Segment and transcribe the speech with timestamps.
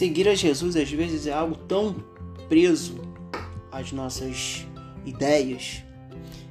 [0.00, 1.94] Seguir a Jesus às vezes é algo tão
[2.48, 3.02] preso
[3.70, 4.66] às nossas
[5.04, 5.84] ideias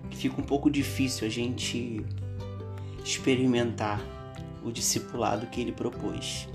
[0.07, 2.05] que fica um pouco difícil a gente
[3.03, 3.99] experimentar
[4.63, 6.47] o discipulado que ele propôs.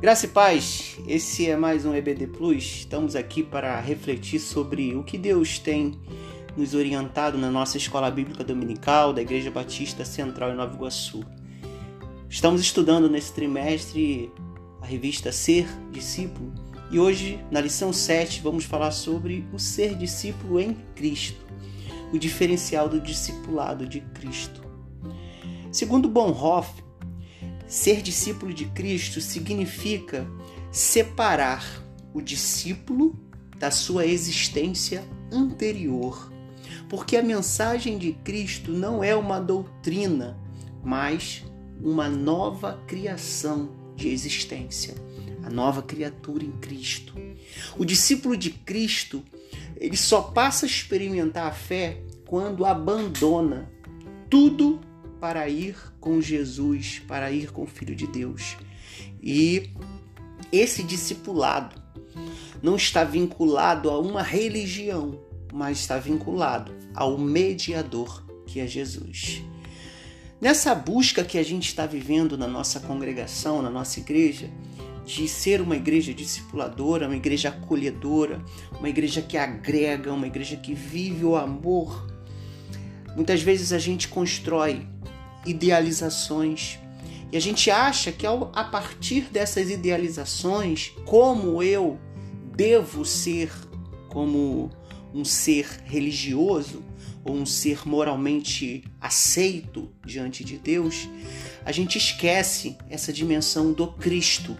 [0.00, 2.62] Graça e paz, esse é mais um EBD Plus.
[2.62, 5.98] Estamos aqui para refletir sobre o que Deus tem
[6.56, 11.24] nos orientado na nossa escola bíblica dominical da Igreja Batista Central em Nova Iguaçu.
[12.30, 14.30] Estamos estudando nesse trimestre
[14.84, 16.52] a revista Ser Discípulo.
[16.90, 21.42] E hoje, na lição 7, vamos falar sobre o ser discípulo em Cristo,
[22.12, 24.62] o diferencial do discipulado de Cristo.
[25.72, 26.84] Segundo Bonhoeffer,
[27.66, 30.26] ser discípulo de Cristo significa
[30.70, 31.64] separar
[32.12, 33.18] o discípulo
[33.58, 36.30] da sua existência anterior,
[36.90, 40.38] porque a mensagem de Cristo não é uma doutrina,
[40.84, 41.42] mas
[41.82, 44.94] uma nova criação de existência,
[45.42, 47.14] a nova criatura em Cristo.
[47.76, 49.22] O discípulo de Cristo,
[49.76, 53.70] ele só passa a experimentar a fé quando abandona
[54.28, 54.80] tudo
[55.20, 58.56] para ir com Jesus, para ir com o Filho de Deus.
[59.22, 59.70] E
[60.52, 61.80] esse discipulado
[62.62, 65.20] não está vinculado a uma religião,
[65.52, 69.42] mas está vinculado ao mediador que é Jesus.
[70.44, 74.50] Nessa busca que a gente está vivendo na nossa congregação, na nossa igreja,
[75.06, 78.44] de ser uma igreja discipuladora, uma igreja acolhedora,
[78.78, 82.06] uma igreja que agrega, uma igreja que vive o amor,
[83.16, 84.86] muitas vezes a gente constrói
[85.46, 86.78] idealizações.
[87.32, 91.98] E a gente acha que a partir dessas idealizações, como eu
[92.54, 93.50] devo ser
[94.10, 94.70] como
[95.14, 96.82] um ser religioso,
[97.24, 101.08] ou um ser moralmente aceito diante de Deus,
[101.64, 104.56] a gente esquece essa dimensão do Cristo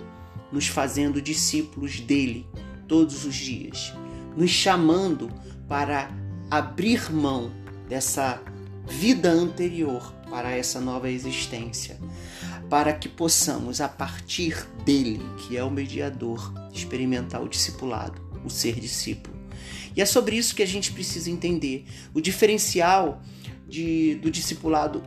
[0.50, 2.46] nos fazendo discípulos dele
[2.88, 3.92] todos os dias,
[4.36, 5.30] nos chamando
[5.68, 6.10] para
[6.50, 7.52] abrir mão
[7.88, 8.40] dessa
[8.86, 11.98] vida anterior para essa nova existência,
[12.68, 18.78] para que possamos, a partir dele, que é o mediador, experimentar o discipulado, o ser
[18.78, 19.33] discípulo.
[19.96, 21.84] E é sobre isso que a gente precisa entender.
[22.12, 23.22] O diferencial
[23.68, 25.02] de, do discipulado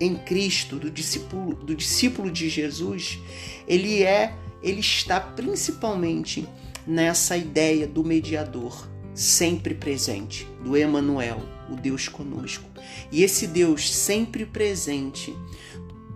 [0.00, 3.18] em Cristo, do discípulo, do discípulo de Jesus,
[3.66, 6.46] ele é, ele está principalmente
[6.86, 11.40] nessa ideia do mediador, sempre presente, do Emanuel,
[11.70, 12.68] o Deus conosco.
[13.10, 15.34] E esse Deus sempre presente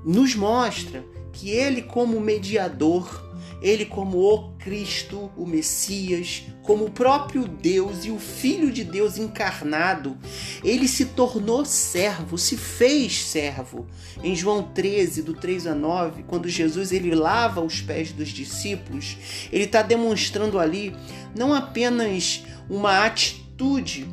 [0.04, 3.27] nos mostra que ele como mediador
[3.60, 9.18] ele como o Cristo, o Messias, como o próprio Deus e o Filho de Deus
[9.18, 10.16] encarnado,
[10.62, 13.86] ele se tornou servo, se fez servo.
[14.22, 19.16] Em João 13, do 3 a 9, quando Jesus ele lava os pés dos discípulos,
[19.52, 20.94] ele está demonstrando ali
[21.34, 24.06] não apenas uma atitude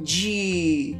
[0.00, 0.96] de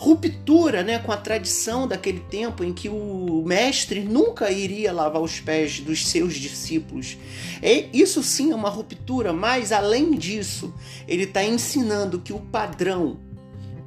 [0.00, 5.40] ruptura né, com a tradição daquele tempo em que o mestre nunca iria lavar os
[5.40, 7.18] pés dos seus discípulos.
[7.62, 10.72] E isso sim é uma ruptura, mas além disso,
[11.06, 13.20] ele está ensinando que o padrão,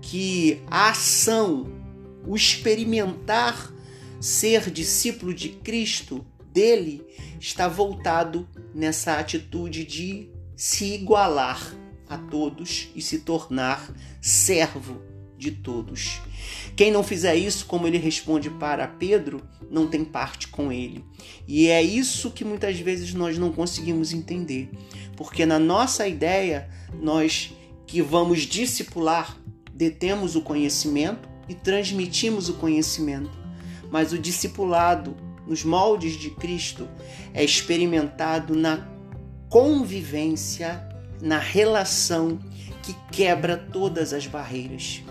[0.03, 1.66] que a ação,
[2.28, 3.73] o experimentar
[4.22, 6.23] ser discípulo de Cristo,
[6.53, 7.03] dele,
[7.40, 11.73] está voltado nessa atitude de se igualar
[12.07, 13.91] a todos e se tornar
[14.22, 15.12] servo
[15.43, 16.21] de todos.
[16.75, 21.03] Quem não fizer isso, como ele responde para Pedro, não tem parte com ele.
[21.47, 24.69] E é isso que muitas vezes nós não conseguimos entender,
[25.17, 26.69] porque na nossa ideia,
[27.01, 27.53] nós
[27.85, 29.37] que vamos discipular,
[29.73, 33.31] detemos o conhecimento e transmitimos o conhecimento.
[33.91, 35.15] Mas o discipulado,
[35.45, 36.87] nos moldes de Cristo,
[37.33, 38.87] é experimentado na
[39.49, 40.87] convivência,
[41.21, 42.39] na relação
[42.81, 45.03] que quebra todas as barreiras.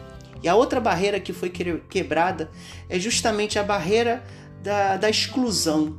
[0.43, 2.51] E a outra barreira que foi quebrada
[2.89, 4.25] é justamente a barreira
[4.62, 5.97] da, da exclusão.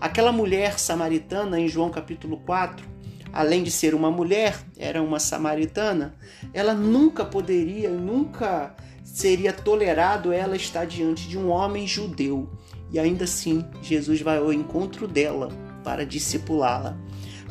[0.00, 2.86] Aquela mulher samaritana em João capítulo 4,
[3.32, 6.16] além de ser uma mulher, era uma samaritana,
[6.52, 8.74] ela nunca poderia, nunca
[9.04, 12.50] seria tolerado ela estar diante de um homem judeu.
[12.90, 15.48] E ainda assim, Jesus vai ao encontro dela
[15.82, 16.96] para discipulá-la,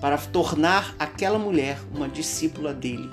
[0.01, 3.09] para tornar aquela mulher uma discípula dele.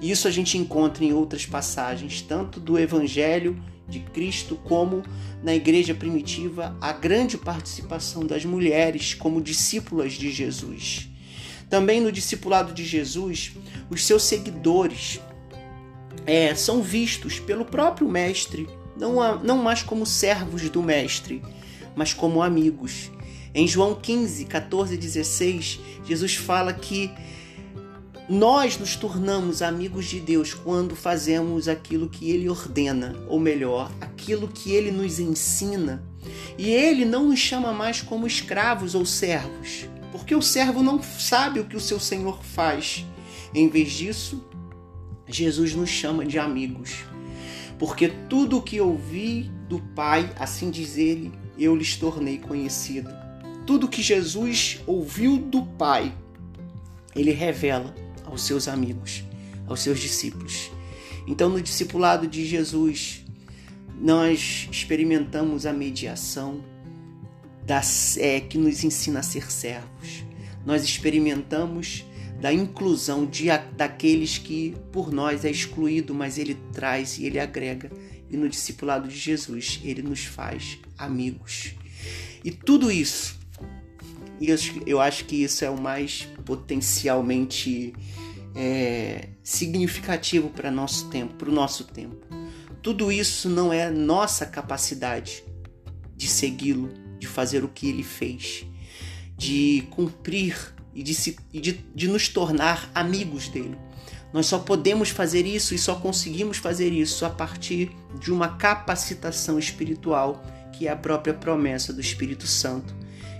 [0.00, 5.02] Isso a gente encontra em outras passagens, tanto do Evangelho de Cristo como
[5.42, 11.08] na igreja primitiva, a grande participação das mulheres como discípulas de Jesus.
[11.70, 13.52] Também no discipulado de Jesus,
[13.90, 15.20] os seus seguidores
[16.24, 21.42] é, são vistos pelo próprio Mestre, não, não mais como servos do Mestre,
[21.94, 23.10] mas como amigos.
[23.54, 27.10] Em João 15, 14 e 16, Jesus fala que
[28.28, 34.48] nós nos tornamos amigos de Deus quando fazemos aquilo que Ele ordena, ou melhor, aquilo
[34.48, 36.02] que Ele nos ensina.
[36.58, 41.60] E Ele não nos chama mais como escravos ou servos, porque o servo não sabe
[41.60, 43.06] o que o seu Senhor faz.
[43.54, 44.44] Em vez disso,
[45.28, 47.04] Jesus nos chama de amigos,
[47.78, 53.08] porque tudo o que ouvi do Pai, assim diz Ele, eu lhes tornei conhecido.
[53.64, 56.12] Tudo que Jesus ouviu do Pai,
[57.14, 57.94] Ele revela
[58.36, 59.24] aos seus amigos,
[59.66, 60.70] aos seus discípulos.
[61.26, 63.24] Então, no discipulado de Jesus,
[63.98, 66.62] nós experimentamos a mediação
[67.64, 67.80] da,
[68.18, 70.22] é, que nos ensina a ser servos.
[70.66, 72.04] Nós experimentamos
[72.38, 77.90] da inclusão de, daqueles que por nós é excluído, mas ele traz e ele agrega.
[78.30, 81.72] E no discipulado de Jesus, ele nos faz amigos.
[82.44, 83.38] E tudo isso,
[84.84, 87.92] eu acho que isso é o mais potencialmente
[88.54, 92.24] é, significativo para nosso tempo, para o nosso tempo.
[92.80, 95.44] Tudo isso não é nossa capacidade
[96.16, 96.88] de segui-lo,
[97.18, 98.64] de fazer o que ele fez,
[99.36, 100.56] de cumprir
[100.94, 103.76] e de, se, de, de nos tornar amigos dele.
[104.32, 107.90] Nós só podemos fazer isso e só conseguimos fazer isso a partir
[108.20, 112.94] de uma capacitação espiritual, que é a própria promessa do Espírito Santo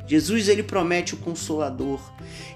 [0.07, 2.01] Jesus ele promete o consolador.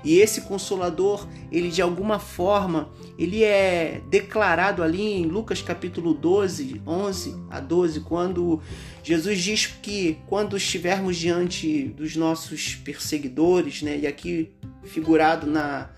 [0.05, 6.81] E esse consolador, ele de alguma forma, ele é declarado ali em Lucas capítulo 12,
[6.87, 8.63] 11 a 12, quando
[9.03, 14.51] Jesus diz que quando estivermos diante dos nossos perseguidores, né, e aqui
[14.85, 15.91] figurado na,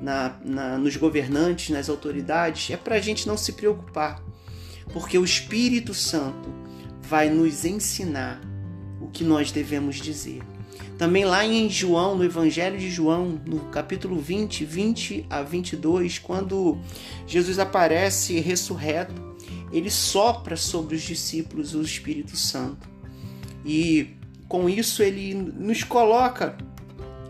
[0.00, 4.22] na, na nos governantes, nas autoridades, é para a gente não se preocupar,
[4.92, 6.52] porque o Espírito Santo
[7.02, 8.40] vai nos ensinar
[9.00, 10.53] o que nós devemos dizer.
[10.98, 16.78] Também lá em João, no Evangelho de João, no capítulo 20, 20 a 22, quando
[17.26, 19.14] Jesus aparece ressurreto,
[19.72, 22.88] ele sopra sobre os discípulos o Espírito Santo.
[23.64, 24.10] E
[24.48, 26.56] com isso ele nos coloca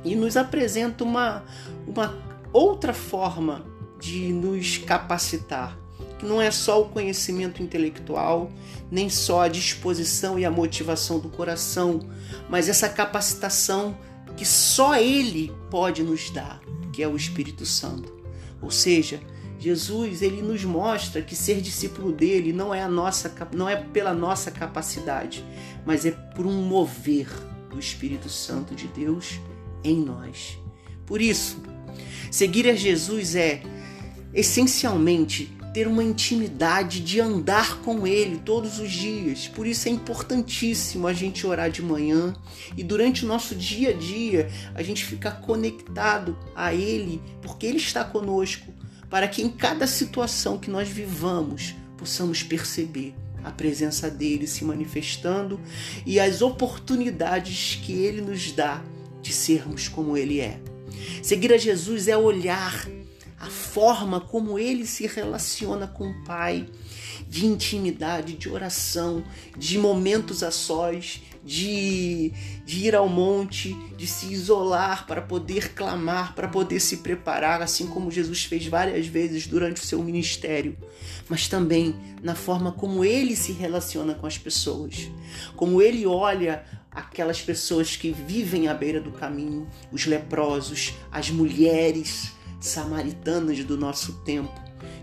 [0.04, 1.42] e nos apresenta uma,
[1.86, 2.14] uma
[2.52, 3.64] outra forma
[3.98, 5.78] de nos capacitar
[6.18, 8.50] que não é só o conhecimento intelectual,
[8.90, 12.00] nem só a disposição e a motivação do coração,
[12.48, 13.96] mas essa capacitação
[14.36, 16.60] que só Ele pode nos dar,
[16.92, 18.12] que é o Espírito Santo.
[18.60, 19.20] Ou seja,
[19.58, 24.12] Jesus ele nos mostra que ser discípulo dele não é a nossa não é pela
[24.12, 25.44] nossa capacidade,
[25.86, 27.28] mas é por um mover
[27.70, 29.40] do Espírito Santo de Deus
[29.82, 30.58] em nós.
[31.06, 31.62] Por isso,
[32.30, 33.62] seguir a Jesus é
[34.34, 39.48] essencialmente ter uma intimidade de andar com Ele todos os dias.
[39.48, 42.32] Por isso é importantíssimo a gente orar de manhã
[42.76, 47.78] e durante o nosso dia a dia a gente ficar conectado a Ele, porque Ele
[47.78, 48.72] está conosco,
[49.10, 53.12] para que em cada situação que nós vivamos possamos perceber
[53.42, 55.60] a presença dele se manifestando
[56.06, 58.82] e as oportunidades que ele nos dá
[59.20, 60.58] de sermos como ele é.
[61.22, 62.88] Seguir a Jesus é olhar
[63.44, 66.66] a forma como ele se relaciona com o Pai,
[67.28, 69.22] de intimidade, de oração,
[69.54, 72.32] de momentos a sós, de,
[72.64, 77.86] de ir ao monte, de se isolar para poder clamar, para poder se preparar, assim
[77.86, 80.74] como Jesus fez várias vezes durante o seu ministério,
[81.28, 85.10] mas também na forma como ele se relaciona com as pessoas,
[85.54, 92.32] como ele olha aquelas pessoas que vivem à beira do caminho, os leprosos, as mulheres
[92.64, 94.52] samaritanas do nosso tempo,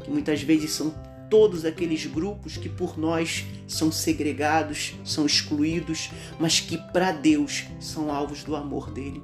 [0.03, 0.93] que muitas vezes são
[1.29, 8.11] todos aqueles grupos que por nós são segregados, são excluídos, mas que para Deus são
[8.11, 9.21] alvos do amor dele.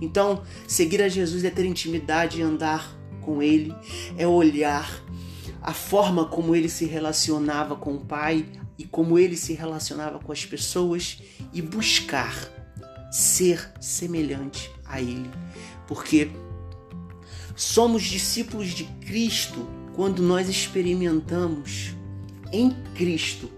[0.00, 3.74] Então, seguir a Jesus é ter intimidade e andar com ele,
[4.16, 5.04] é olhar
[5.60, 8.46] a forma como ele se relacionava com o Pai
[8.78, 11.20] e como ele se relacionava com as pessoas
[11.52, 12.34] e buscar
[13.10, 15.30] ser semelhante a ele.
[15.86, 16.30] Porque
[17.60, 21.94] Somos discípulos de Cristo quando nós experimentamos
[22.50, 23.50] em Cristo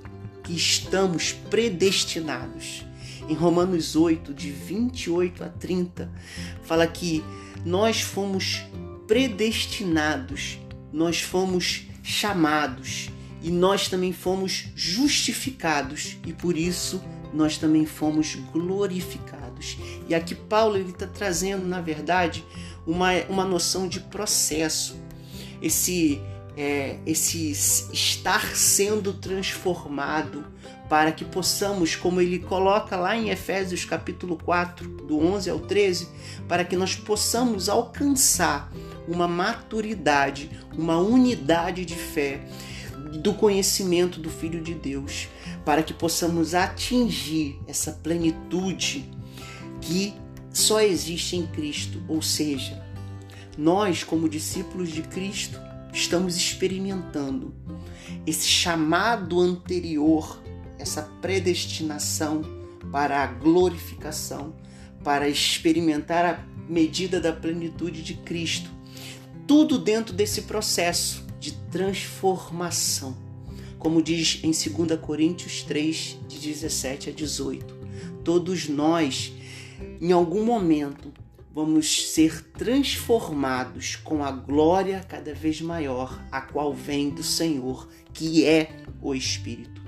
[0.43, 2.85] que estamos predestinados.
[3.29, 6.11] Em Romanos 8, de 28 a 30,
[6.65, 7.23] fala que
[7.65, 8.65] nós fomos
[9.07, 10.59] predestinados,
[10.93, 13.09] nós fomos chamados
[13.41, 17.01] e nós também fomos justificados e por isso
[17.33, 19.79] nós também fomos glorificados.
[20.09, 22.45] E aqui Paulo ele está trazendo, na verdade,
[22.87, 24.97] uma, uma noção de processo,
[25.61, 26.21] esse,
[26.57, 27.51] é, esse
[27.93, 30.45] estar sendo transformado
[30.89, 36.09] para que possamos, como ele coloca lá em Efésios capítulo 4, do 11 ao 13,
[36.47, 38.71] para que nós possamos alcançar
[39.09, 42.41] uma maturidade, uma unidade de fé
[43.23, 45.29] do conhecimento do Filho de Deus,
[45.65, 49.11] para que possamos atingir essa plenitude
[49.81, 50.15] que
[50.53, 52.83] só existe em Cristo, ou seja,
[53.57, 55.59] nós, como discípulos de Cristo,
[55.93, 57.55] estamos experimentando
[58.27, 60.43] esse chamado anterior,
[60.79, 62.43] essa predestinação
[62.91, 64.55] para a glorificação,
[65.03, 68.71] para experimentar a medida da plenitude de Cristo.
[69.47, 73.17] Tudo dentro desse processo de transformação.
[73.79, 77.75] Como diz em 2 Coríntios 3, de 17 a 18.
[78.23, 79.33] Todos nós,
[80.01, 81.13] em algum momento,
[81.55, 88.45] vamos ser transformados com a glória cada vez maior, a qual vem do Senhor, que
[88.45, 88.71] é
[89.01, 89.83] o Espírito.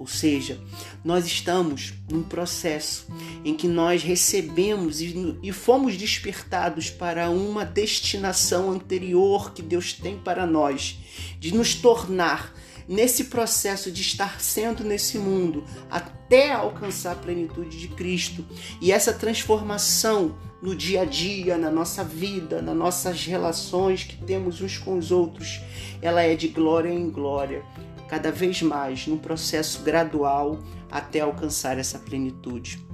[0.00, 0.58] Ou seja,
[1.04, 3.06] nós estamos num processo
[3.44, 10.46] em que nós recebemos e, fomos despertados para uma destinação anterior que Deus tem para
[10.46, 10.98] nós,
[11.38, 12.54] de nos tornar
[12.90, 18.44] nesse processo de estar sendo nesse mundo até alcançar a plenitude de Cristo.
[18.80, 24.60] E essa transformação no dia a dia, na nossa vida, nas nossas relações que temos
[24.60, 25.60] uns com os outros,
[26.02, 27.62] ela é de glória em glória,
[28.08, 30.58] cada vez mais num processo gradual
[30.90, 32.84] até alcançar essa plenitude.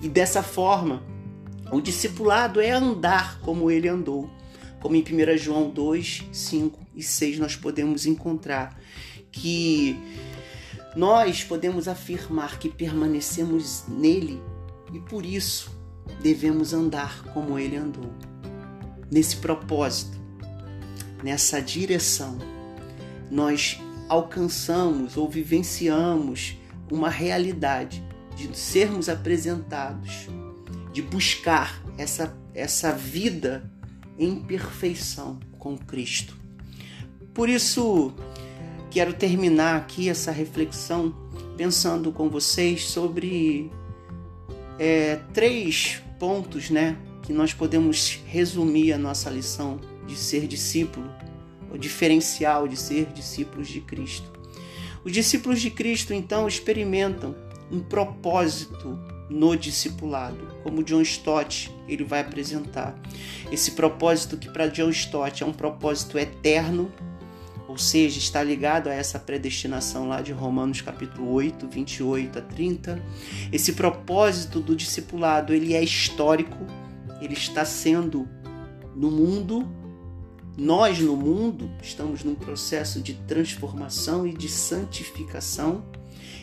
[0.00, 1.02] E dessa forma,
[1.72, 4.30] o discipulado é andar como ele andou.
[4.80, 8.79] Como em 1 João 2, 5 e 6 nós podemos encontrar
[9.30, 9.98] que
[10.96, 14.42] nós podemos afirmar que permanecemos nele
[14.92, 15.70] e por isso
[16.22, 18.12] devemos andar como ele andou.
[19.10, 20.18] Nesse propósito,
[21.22, 22.38] nessa direção,
[23.30, 26.56] nós alcançamos ou vivenciamos
[26.90, 28.02] uma realidade
[28.36, 30.28] de sermos apresentados,
[30.92, 33.70] de buscar essa, essa vida
[34.18, 36.36] em perfeição com Cristo.
[37.32, 38.12] Por isso,
[38.90, 41.14] quero terminar aqui essa reflexão
[41.56, 43.70] pensando com vocês sobre
[44.78, 51.08] é, três pontos né, que nós podemos resumir a nossa lição de ser discípulo,
[51.72, 54.28] o diferencial de ser discípulos de Cristo.
[55.04, 57.34] Os discípulos de Cristo, então, experimentam
[57.70, 58.98] um propósito
[59.30, 63.00] no discipulado, como John Stott ele vai apresentar.
[63.52, 66.90] Esse propósito que para John Stott é um propósito eterno
[67.70, 73.00] ou seja, está ligado a essa predestinação lá de Romanos capítulo 8, 28 a 30.
[73.52, 76.66] Esse propósito do discipulado, ele é histórico,
[77.22, 78.28] ele está sendo
[78.96, 79.70] no mundo,
[80.58, 85.84] nós no mundo estamos num processo de transformação e de santificação.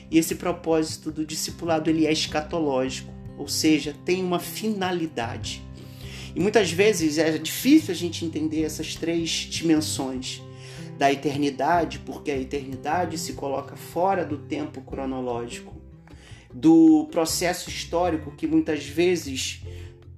[0.09, 5.61] E esse propósito do discipulado, ele é escatológico, ou seja, tem uma finalidade.
[6.33, 10.46] E muitas vezes é difícil a gente entender essas três dimensões
[10.97, 15.75] da eternidade, porque a eternidade se coloca fora do tempo cronológico,
[16.51, 19.61] do processo histórico que muitas vezes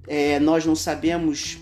[0.06, 1.58] é, nós não sabemos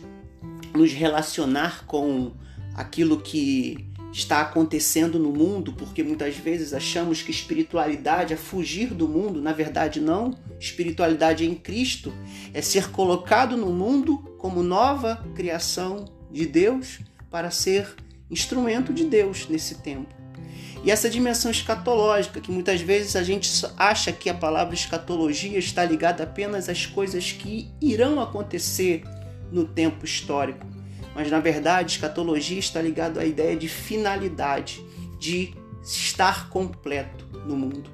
[0.75, 2.33] nos relacionar com
[2.75, 9.09] aquilo que está acontecendo no mundo, porque muitas vezes achamos que espiritualidade é fugir do
[9.09, 10.35] mundo, na verdade não.
[10.59, 12.13] Espiritualidade em Cristo
[12.55, 17.95] é ser colocado no mundo como nova criação de Deus para ser
[18.31, 20.15] instrumento de Deus nesse tempo.
[20.85, 25.85] E essa dimensão escatológica, que muitas vezes a gente acha que a palavra escatologia está
[25.85, 29.03] ligada apenas às coisas que irão acontecer
[29.51, 30.67] no tempo histórico.
[31.15, 34.85] Mas na verdade, escatologia está ligado à ideia de finalidade,
[35.19, 37.91] de estar completo no mundo.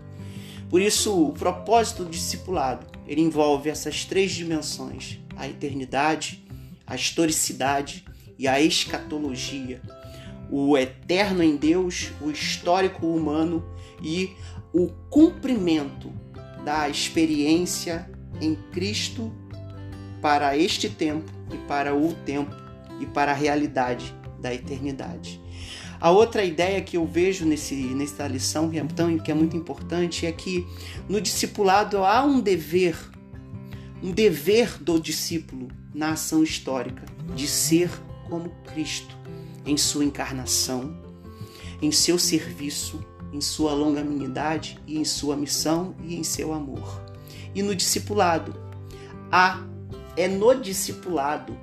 [0.68, 6.44] Por isso, o propósito do discipulado, ele envolve essas três dimensões: a eternidade,
[6.86, 8.04] a historicidade
[8.38, 9.80] e a escatologia
[10.50, 13.64] o eterno em Deus, o histórico humano
[14.02, 14.32] e
[14.72, 16.12] o cumprimento
[16.64, 18.10] da experiência
[18.40, 19.32] em Cristo
[20.20, 22.54] para este tempo e para o tempo
[23.00, 25.40] e para a realidade da eternidade.
[26.00, 28.84] A outra ideia que eu vejo nesse, nessa lição, que é,
[29.30, 30.66] é muito importante, é que
[31.08, 32.96] no discipulado há um dever,
[34.02, 37.90] um dever do discípulo na ação histórica, de ser
[38.28, 39.16] como Cristo
[39.64, 40.97] em sua encarnação,
[41.80, 47.02] em seu serviço, em sua longanimidade e em sua missão e em seu amor.
[47.54, 48.54] E no discipulado,
[49.30, 49.64] há
[50.16, 51.56] é no discipulado,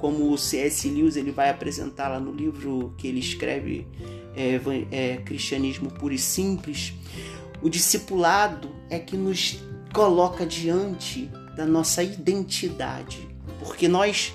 [0.00, 0.88] como o C.S.
[0.88, 3.86] Lewis ele vai apresentar lá no livro que ele escreve
[4.34, 6.94] é, é, Cristianismo Puro e Simples,
[7.62, 13.28] O discipulado é que nos coloca diante da nossa identidade,
[13.58, 14.32] porque nós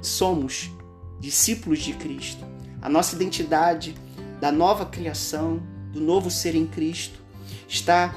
[0.00, 0.70] somos
[1.18, 2.44] discípulos de Cristo.
[2.80, 3.94] A nossa identidade
[4.40, 7.20] da nova criação, do novo ser em Cristo,
[7.68, 8.14] está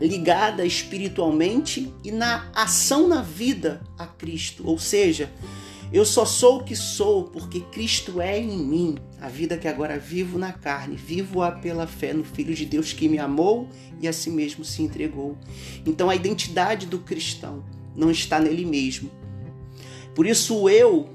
[0.00, 4.66] ligada espiritualmente e na ação na vida a Cristo.
[4.66, 5.30] Ou seja,
[5.92, 8.98] eu só sou o que sou porque Cristo é em mim.
[9.20, 13.08] A vida que agora vivo na carne, vivo-a pela fé no Filho de Deus que
[13.08, 13.68] me amou
[14.00, 15.38] e a si mesmo se entregou.
[15.86, 17.64] Então a identidade do cristão
[17.94, 19.10] não está nele mesmo.
[20.14, 21.08] Por isso o eu,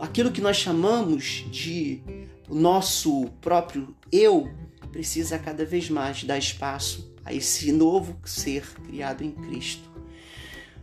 [0.00, 2.00] aquilo que nós chamamos de
[2.48, 4.48] nosso próprio eu,
[4.92, 9.90] precisa cada vez mais dar espaço a esse novo ser criado em Cristo.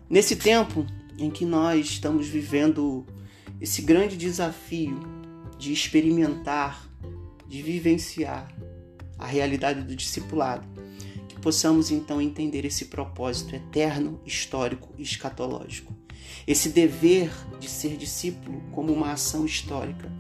[0.10, 0.86] Nesse tempo
[1.18, 3.06] em que nós estamos vivendo
[3.62, 5.00] esse grande desafio
[5.58, 6.88] de experimentar,
[7.48, 8.54] de vivenciar
[9.18, 10.68] a realidade do discipulado,
[11.30, 16.03] que possamos então entender esse propósito eterno, histórico e escatológico.
[16.46, 20.12] Esse dever de ser discípulo como uma ação histórica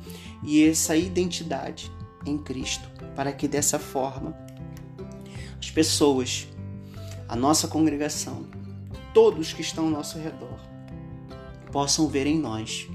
[0.43, 1.91] e essa identidade
[2.25, 4.35] em Cristo, para que dessa forma
[5.59, 6.47] as pessoas,
[7.27, 8.45] a nossa congregação,
[9.13, 10.59] todos que estão ao nosso redor,
[11.71, 12.87] possam ver em nós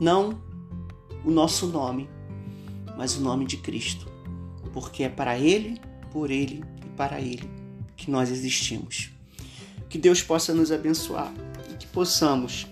[0.00, 0.40] não
[1.24, 2.08] o nosso nome,
[2.96, 4.10] mas o nome de Cristo,
[4.72, 5.80] porque é para Ele,
[6.10, 7.48] por Ele e para Ele
[7.96, 9.10] que nós existimos.
[9.88, 11.32] Que Deus possa nos abençoar
[11.92, 12.66] possamos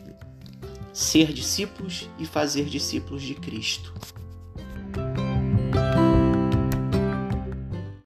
[0.92, 3.92] ser discípulos e fazer discípulos de Cristo.